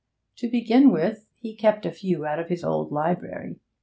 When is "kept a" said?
1.55-1.91